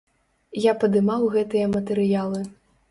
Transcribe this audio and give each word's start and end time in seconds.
Я 0.63 0.73
падымаў 0.83 1.29
гэтыя 1.37 1.71
матэрыялы. 1.79 2.47